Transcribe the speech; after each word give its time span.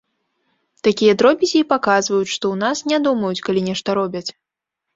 Такія 0.87 1.13
дробязі 1.23 1.57
і 1.65 1.67
паказваюць, 1.75 2.31
што 2.37 2.45
ў 2.53 2.55
нас 2.65 2.77
не 2.95 3.01
думаюць, 3.07 3.43
калі 3.51 3.61
нешта 3.69 3.89
робяць. 4.03 4.27